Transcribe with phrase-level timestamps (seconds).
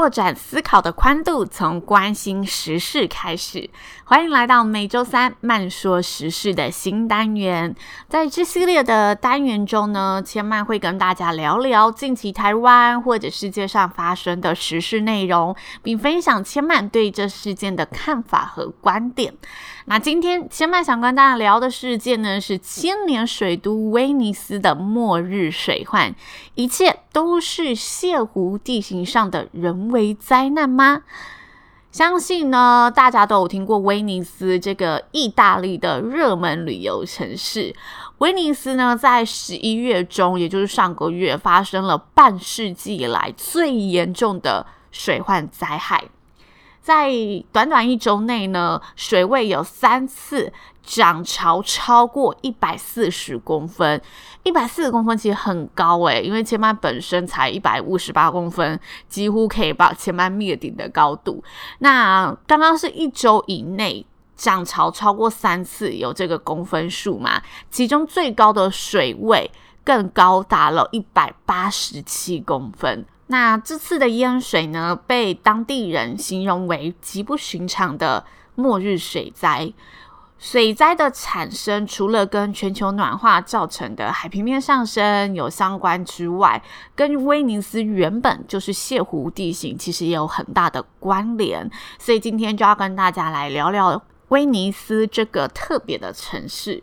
[0.00, 3.68] 拓展思考的宽度，从关心时事开始。
[4.02, 7.76] 欢迎来到每周三慢说时事的新单元。
[8.08, 19.34] 在这系列的单元中呢，千曼会跟大家聊聊近期台湾或者世界上发生的时事内容，并分享千曼对这事件的看法和观点。
[19.84, 26.14] 那今天千曼想跟大家聊的事件呢，是千年水都威尼斯的末日水患，
[26.54, 31.02] 一切都是泻湖地形上的人为灾难吗？
[31.90, 37.74] 相信呢，大家都有听过威尼斯这个意大利的热门旅游城市。
[38.18, 46.04] 威尼斯呢，在十一月中，也就是上个月，发生了半世纪以来最严重的水患灾害。
[46.80, 47.10] 在
[47.52, 54.00] 短短一周内呢，水位有三次涨潮超过一百四十公分，
[54.42, 58.78] 一百四十公分其实很高诶，因为千嫚本身才一百五十八公分，
[59.08, 61.42] 几乎可以把千嫚灭顶的高度。
[61.78, 64.04] 那刚刚是一周以内
[64.36, 67.42] 涨潮超过三次，有这个公分数嘛？
[67.70, 69.50] 其中最高的水位
[69.84, 73.04] 更高达了一百八十七公分。
[73.26, 78.24] 那这次的淹水呢，被当地人形容为极不寻常的
[78.56, 79.72] 末日水灾。
[80.40, 86.60] 水灾的产生，除了跟全球暖化造成的海平面上升有相关之外，
[86.94, 91.70] 跟威尼斯原本就是泻湖地形，其实也有很大的关联。
[91.98, 96.82] 所以今天就要跟大家来聊聊威尼斯这个特别的城市。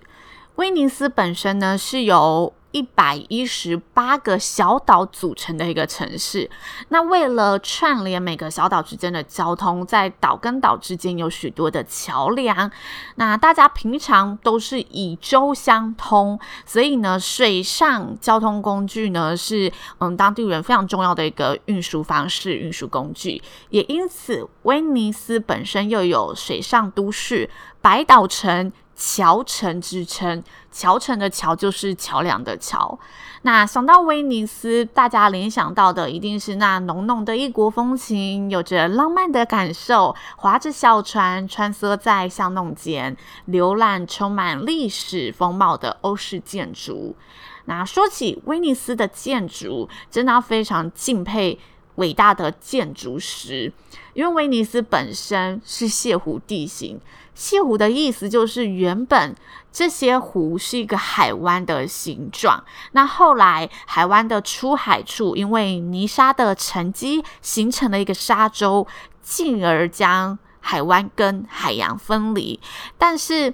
[0.57, 6.47] 威尼斯本身呢，是由一百一十八个小岛组成的一个城市，
[6.89, 12.69] 那为了串联每个小岛之间的交通，在岛跟岛之间有许多的桥梁。
[13.15, 23.41] 那大家平常都是以舟相通，所以呢，水上交通工具呢是嗯当地人非常重要的一个运输方式、运输工具。
[23.71, 27.49] 也因此，威尼斯本身又有水上都市、
[27.81, 28.71] 百岛城。
[28.97, 32.99] 桥城之称，桥城的桥就是桥梁的桥。
[33.43, 43.15] 那想到威尼斯，大家联想到的一定是那浓浓的异国风情，有着浪漫的感受，划着小船穿梭在巷弄间，
[43.47, 47.15] 浏览充满历史风貌的欧式建筑。
[47.65, 51.59] 那说起威尼斯的建筑，真的非常敬佩
[51.95, 53.71] 伟大的建筑师，
[54.13, 56.99] 因为威尼斯本身是泻湖地形。
[57.37, 59.35] 西湖的意思就是原本
[59.71, 68.87] 这些湖是一个海湾的形状，那后来海湾的出海处因为泥沙的沉积形成了一个沙洲，
[69.21, 72.59] 进而将海湾跟海洋分离。
[72.97, 73.53] 但是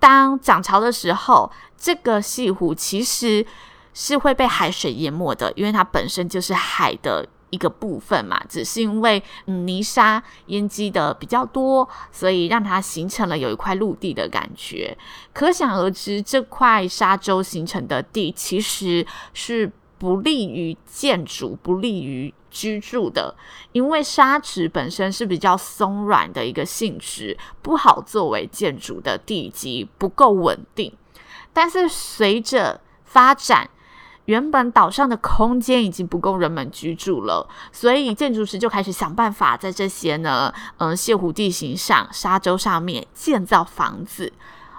[0.00, 3.44] 当涨潮的时候，这个西湖其实
[3.92, 7.28] 是会被海水淹没的，因为它本身就是海的。
[7.54, 14.98] 一个部分嘛，只是因为泥沙淹积的比较多，所以让它形成了有一块陆地的感觉。
[15.32, 23.34] 可想而知，这块沙洲形成的地其实是不利于建筑、不利于居住的，
[23.72, 30.92] 因为沙质本身是比较松软的一个性质，不好作为建筑的地基，不够稳定。
[31.52, 33.70] 但是随着发展，
[34.26, 44.32] 原本岛上的空间已经不够人们居住了，所以建筑师就开始想办法在这些呢，嗯，泻湖地形上、沙洲上面建造房子。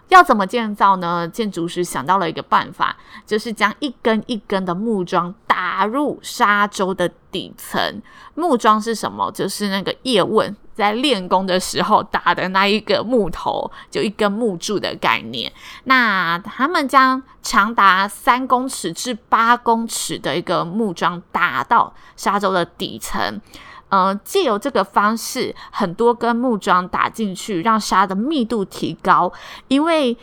[0.10, 1.28] 要怎么建造呢？
[1.28, 8.02] 建筑师想到了一个办法，就是将一根一根的木桩打入沙洲的底层。
[8.36, 9.32] 木桩是什么？
[9.32, 15.52] 就是那个叶问在练功的时候打的那一个木头，就一根木柱的概念。
[15.86, 23.42] 那他们将长达三公尺至八公尺的一个木桩打到沙洲的底层。
[23.90, 29.32] 呃，借由这个方式，很多根木桩打进去，让沙的密度提高。
[29.70, 30.18] 因为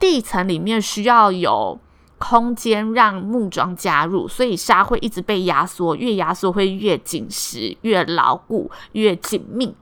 [0.00, 1.78] 地层里面需要有
[2.18, 9.76] 空间让木桩加入，所以沙会一直被压缩，越压缩会越紧实、越牢固、越紧密。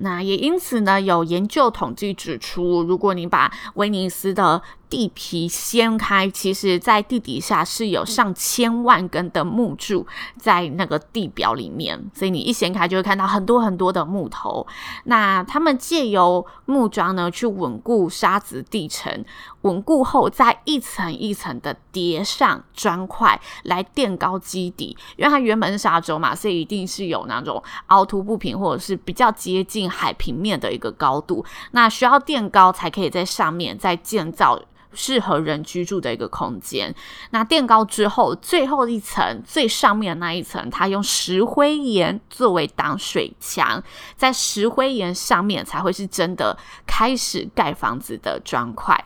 [0.00, 10.06] 那也因此呢，有研究统计指出，如果你把威尼斯的地皮掀开，其实在地底下是有上千万根的木柱
[10.38, 14.66] 在那个地表里面，所以你一掀开就会看到很多很多的木头。
[15.04, 19.24] 那他们借由木桩呢去稳固沙子地层，
[19.62, 34.58] 稳固后再一层一层的叠上砖块来垫高基底，因为它原本是沙洲嘛，所以一定是有那种凹凸不平或者是比较接近海平面的一个高度，那需要垫高才可以在上面再建造。
[34.92, 36.94] 适合人居住的一个空间。
[37.30, 43.82] 那垫高之后，最后一层最上面的那一层，它用石灰岩作为挡水墙，
[44.16, 46.56] 在石灰岩上面才会是真的
[46.86, 49.04] 开始盖房子的砖块。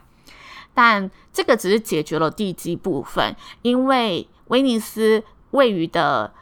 [0.75, 6.32] 但这个只是解决了地基部分，因为威尼斯位于的。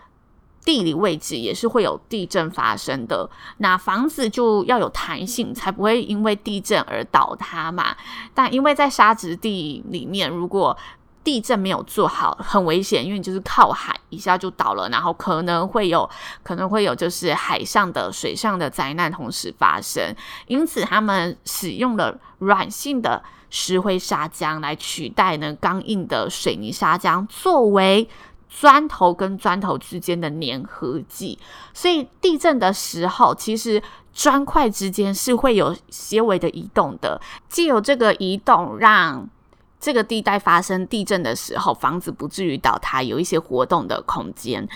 [0.70, 7.96] 地理位置也是会有地震发生的，那房子就要有弹性，才不会因为地震而倒塌嘛。
[8.32, 10.78] 但因为在沙质地里面，如果
[11.24, 16.08] 地震没有做好，很危险，因为你就是靠海一下就倒了，然后可能会有
[16.44, 20.14] 可能会有就是海上的水上的灾难同时发生。
[20.46, 23.20] 因此，他们使用了软性的
[23.50, 28.08] 石灰砂浆来取代呢刚硬的水泥砂浆，作为。
[28.50, 31.38] 砖头跟砖头之间的粘合剂，
[31.72, 33.80] 所以地震的时候，其实
[34.12, 37.20] 砖块之间是会有些微的移动的。
[37.48, 39.26] 既有这个移动，让
[39.78, 44.68] 这个地带发生地震的时候，房子不至于倒塌，有一些活动的空间。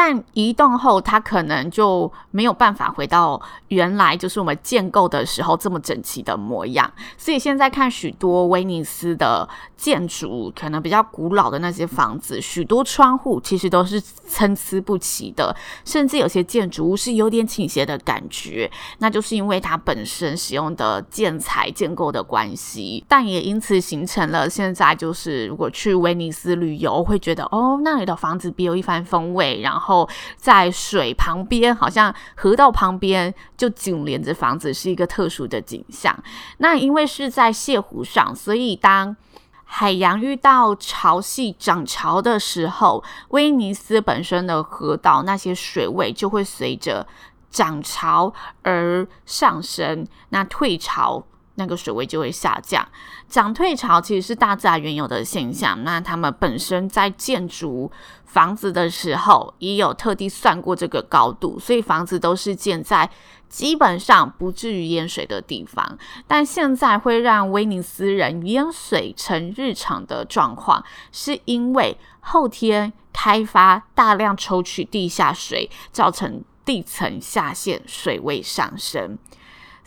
[0.00, 6.88] 但移动后，它可能就没有办法回到原来就是我们建构的时候这么整齐的模样。
[7.16, 15.52] 所以现在看许多威尼斯的建筑，可能比较古老的那些房子，许多窗户其实都是参差不齐的，
[15.84, 18.70] 甚至有些建筑物是有点倾斜的感觉。
[18.98, 29.87] 那就是因为它本身使用的建材建构的关系，但也因此形成了现在就是如果去威尼斯旅游，会觉得哦，那里的房子别有一番风味，然后。
[29.88, 36.16] 后在水旁边，好像河道旁边就紧连着房子，是一个特殊的景象。
[36.58, 39.16] 那因为是在泻湖上，所以当
[39.64, 47.06] 海洋遇到潮汐涨潮的时候，威尼斯本身的河道那些水位就会随着
[47.50, 48.32] 涨潮
[48.62, 51.24] 而上升，那退潮。
[51.58, 52.86] 那个水位就会下降，
[53.28, 55.82] 涨退潮其实是大自然原有的现象。
[55.82, 57.90] 那他们本身在建筑
[58.24, 63.10] 房子的时候，也有特地算过这个高度，所以房子都是建在
[63.48, 65.98] 基本上不至于淹水的地方。
[66.28, 79.18] 但现在会让威尼斯人淹水成日常的状况，是因为后天开发大量抽取地下水，造成地层下陷，水位上升。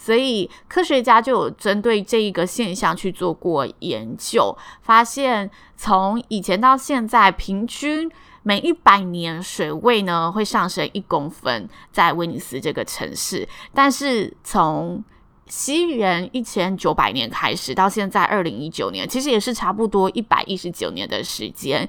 [0.03, 8.11] 所以科学家就有针对这一个现象去做过研究，发现从以前到现在，平均
[8.41, 13.47] 每一百年水位呢会上升一公分，在威尼斯这个城市。
[13.75, 15.03] 但是从
[15.45, 21.87] 西元一千九百年开始到现在二零一九年，其实也是差不多一百一十九年的时间。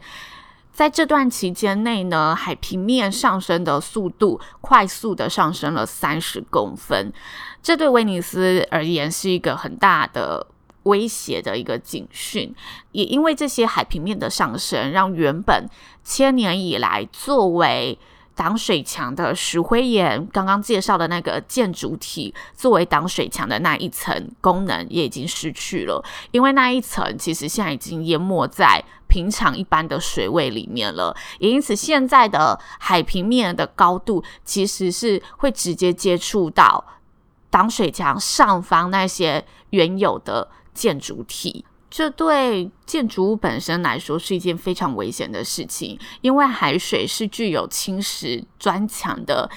[0.73, 7.13] 在这段期间内呢，海平面上升的速度快速的上升了三十公分，
[7.63, 10.47] 这对威尼斯而言是一个很大的
[10.85, 12.55] 威胁的一个警讯。
[12.91, 15.67] 也因为这些海平面的上升，让原本
[16.03, 17.99] 千年以来作为
[18.35, 26.03] 挡水墙的石灰岩，刚刚介绍的那个建筑体作为挡水墙的那一层功能也已经失去了，
[26.33, 28.85] 因为那一层其实现在已经淹没在。
[29.09, 36.83] 平常一般的水位里面了，也因此现在的海平面的高度其实是会直接接触到
[37.53, 49.51] 挡水墙上方那些原有的建筑体，这对建筑物本身来说是一件非常危险的事情，因为海水是具有侵蚀砖墙的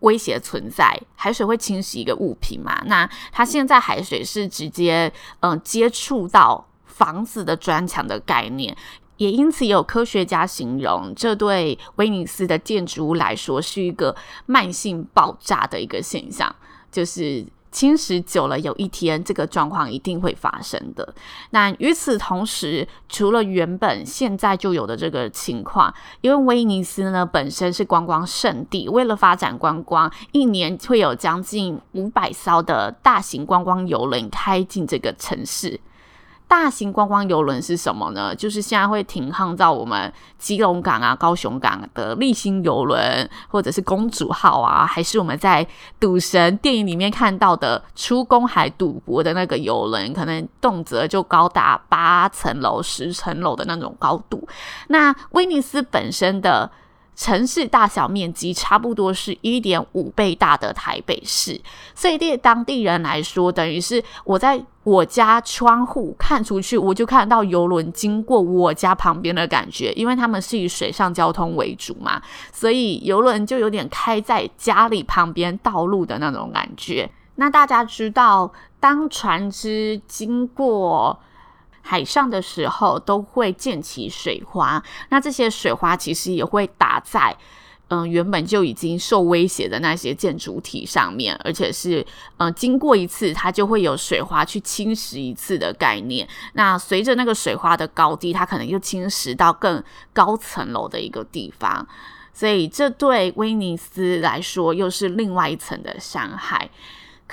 [0.00, 2.82] 威胁存在，海水会侵蚀一个物品嘛？
[2.86, 6.66] 那它现在海水是直接嗯、接触到。
[6.84, 8.76] 房子的砖墙的概念，
[9.16, 14.14] 也因此有科学家形容，这对威尼斯的建筑物来说是一个
[14.44, 16.54] 慢性爆炸的一个现象，
[16.92, 21.14] 就是侵蚀久了，有一天这个状况一定会发生的。
[21.50, 35.80] 那与此同时，除了原本现在就有的这个情况，因为威尼斯呢本身是观光圣地，为了发展观光，一年会有将近五百艘的大型观光游轮开进这个城市。
[36.52, 38.34] 大型观光游轮是什么呢？
[38.34, 45.66] 就是现在会停航在我们基隆港啊、高雄港的丽星游轮，或者是公主号啊，还是我们在
[45.98, 54.46] 赌神电影里面看到的出公海赌博的那个游轮，可能动辄就高达八层楼、十层楼的那种高度。
[54.88, 56.70] 那威尼斯本身的
[57.14, 61.60] 城市大小面积差不多是一点五倍大的台北市，
[61.94, 69.92] 所以对当地人来说，等于是我在我家窗户看出去，我就看到游轮经过我家旁边的感觉。
[69.92, 72.20] 因为他们是以水上交通为主嘛，
[72.52, 77.08] 所以游轮就有点开在家里旁边道路的那种感觉。
[77.36, 81.18] 那大家知道，当船只经过
[81.82, 87.36] 海上的时候都会溅起水花，那这些水花其实也会打在
[87.88, 92.06] 嗯原本就已经受威胁的那些建筑体上面，而且是
[92.38, 96.26] 嗯经过一次它就会有水花去侵蚀一次的概念。
[96.54, 99.82] 那随着那个水花的高低，它可能又侵蚀到更
[100.14, 101.86] 高层楼的一个地方，
[102.32, 106.70] 所以这对威尼斯来说又是另外一层的伤害。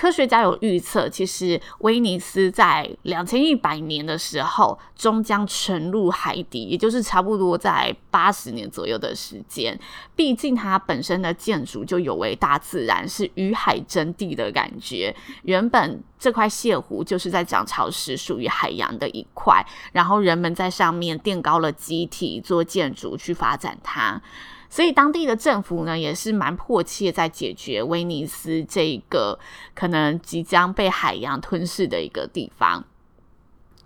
[0.00, 9.78] 科学家有预测，其实威尼斯在两千一百年的时候终将沉入海底，也就是差不多在八十年左右的时间。
[10.16, 15.14] 毕竟它本身的建筑就有违大自然，是与海争地的感觉。
[15.42, 24.22] 原本这块泻湖就是在涨潮时属于海洋的一块，然后人们在上面垫高了基体做建筑去发展它。
[24.70, 29.38] 所以当地的政府呢，也是蛮迫切在解决威尼斯这个
[29.74, 32.84] 可能即将被海洋吞噬的一个地方。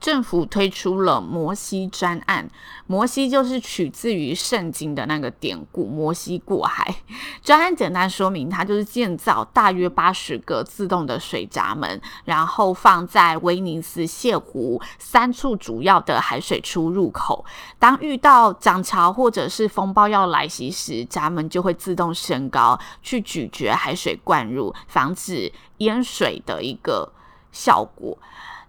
[0.01, 2.51] 政府推出了摩西专案，
[2.87, 6.95] 摩西就是取自于圣经的那个典故，摩西过海。
[7.43, 17.45] 专案简单说明，它就是建造大约八十个自动的水闸门，然后放在威尼斯泻湖三处主要的海水出入口。
[17.79, 27.13] 当遇到涨潮或者是风暴要来袭时，闸门就会自动升高，去咀嚼海水灌入，防止淹水的一个
[27.53, 28.19] 效果。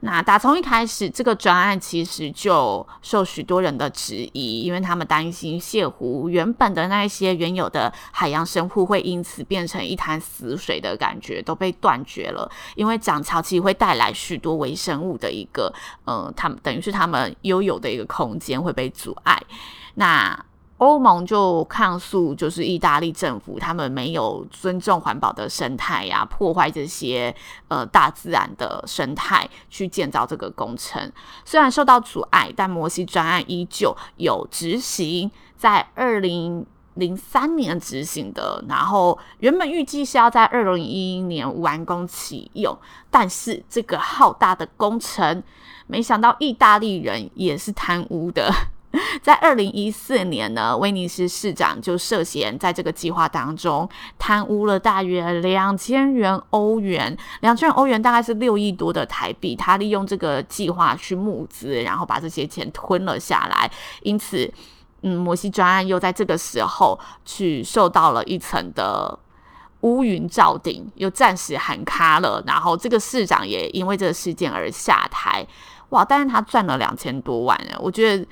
[0.06, 12.48] 那打从一开始，这个专案其实就受许多人的质疑，因为他们担心泻湖原本的那些原有的海洋生物会因此变成一潭死水的感觉，都被断绝了。
[12.76, 19.42] 因为涨潮其实会带来许多微生物的一个，呃，他们等于是他们拥有的一个空间会被阻碍。
[19.96, 20.40] 那
[20.78, 27.34] 欧盟就抗诉，就是意大利政府他们没有尊重环保的生态呀、破坏这些
[27.70, 31.10] 呃大自然的生态去建造这个工程。
[31.46, 36.66] 虽然受到阻碍，但摩西专案依旧有执行，在二零
[36.96, 38.62] 零三年执行的。
[38.68, 42.78] 然后原本预计是要在二零一一年完工启用，
[43.10, 45.42] 但是这个浩大的工程，
[45.88, 48.54] 没想到意大利人也是贪污的。
[49.22, 53.88] 在二零一四年呢，威尼斯市长就涉嫌在这个计划当中
[54.20, 59.56] 贪污了大约两千元欧元，两千元欧元大概是六亿多的台币。
[59.56, 63.70] 他利用这个计划去募资，然后把这些钱吞了下来。
[64.04, 64.52] 因此，
[65.02, 69.18] 嗯，摩西专案又在这个时候去受到了一层的
[69.82, 72.44] 乌云罩顶，又暂时喊卡了。
[72.46, 75.46] 然后，这个市长也因为这个事件而下台。
[75.90, 76.04] 哇！
[76.04, 78.26] 但是他赚了两千多万，我觉得。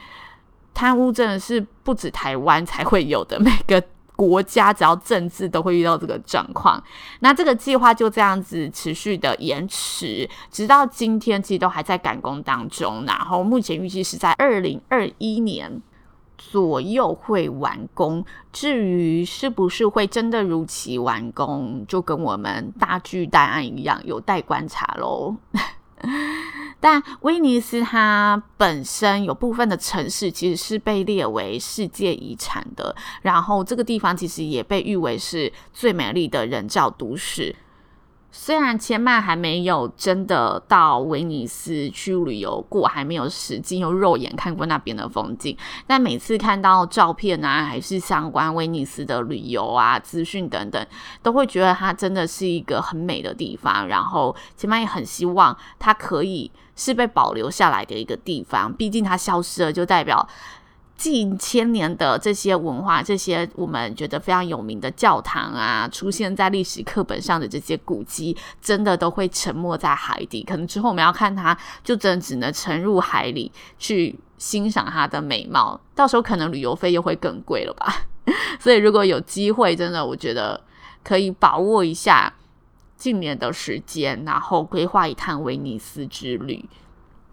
[0.74, 3.82] 贪污真的是不止台湾才会有的，每个
[4.15, 6.82] 国家只要政治都会遇到这个状况。
[7.20, 13.03] 那这个计划就这样子持续的延迟，直到今天其实都还在赶工当中。
[13.06, 15.82] 然后目前预计是在二零二一年
[16.38, 18.24] 左右会完工。
[18.51, 25.36] 至于是不是会真的如期完工，就跟我们大巨蛋案一样，有待观察喽。
[26.84, 37.56] 但威尼斯它本身有部分的城市其实是被列为世界遗产的，然后这个地方其实也被誉为是最美丽的人造都市。
[38.36, 45.56] 虽然千曼还没有真的到威尼斯去旅游过，还没有实际用肉眼看过那边的风景，
[45.88, 50.86] 但每次看到照片啊，还是相关威尼斯的旅游啊资讯等等，
[51.22, 53.88] 都会觉得它真的是一个很美的地方。
[53.88, 60.27] 然后千曼也很希望它可以是被保留下来的一个地方，毕竟它消失了，就代表。
[60.96, 70.44] 近千年的这些文化，这些我们觉得非常有名的教堂啊，出现在历史课本上的这些古迹，真的都会沉没在海底。
[70.44, 75.77] 可能之后我们要看它，就真只能沉入海里去欣赏它的美貌。
[75.96, 78.06] 到时候可能旅游费又会更贵了吧？
[78.62, 80.62] 所以如果有机会，真的我觉得
[81.03, 82.32] 可以把握一下
[83.03, 86.63] 近年的时间，然后规划一趟威尼斯之旅。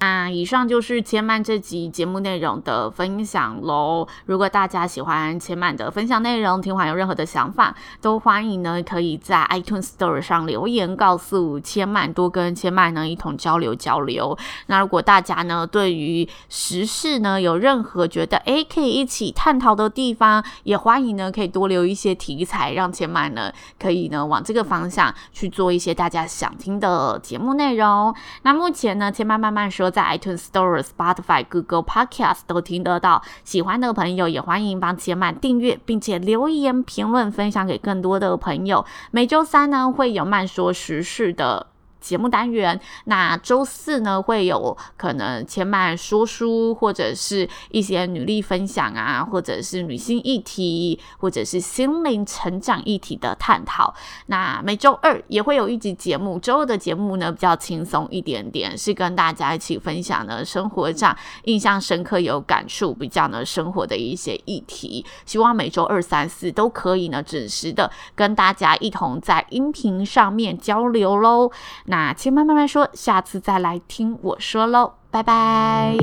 [0.00, 4.08] 那，以上就是千曼这集节目内容的分享喽。
[4.24, 14.38] 如果大家喜欢千曼的分享内容，听完有任何的想法，都欢迎呢可以在 iTunes Store 上留言告诉千曼，多跟千曼呢一同交流交流。
[14.68, 28.14] 那如果大家呢对于时事呢有任何觉得诶可以一起探讨的地方，也欢迎呢可以多留一些题材，让千曼呢可以呢往这个方向去做一些大家想听的节目内容。
[28.44, 29.89] 那目前呢，千曼慢慢说。
[29.90, 33.22] 在 iTunes Store、Spotify、Google Podcast 都听得到。
[33.44, 38.84] 喜欢的朋友也欢迎帮千曼订阅，并且留言评论，分享给更多的朋友。
[39.10, 41.66] 每周三呢，会有慢说时事的
[42.00, 53.94] 节目单元，那周四呢，会有可能千曼说书，或者是一些女力分享啊，或者是女性议题，或者是心灵成长议题的探讨。
[54.26, 65.04] 那每周二也会有一集节目，周二的节目呢比较轻松一点点，是跟大家一起分享呢生活上印象深刻、有感触、比较呢生活的一些议题。
[65.26, 71.50] 希望每周二、三、四都可以呢准时的跟大家一同在音频上面交流喽。
[71.90, 75.96] 那亲妈慢慢说，下次再来听我说喽，拜拜。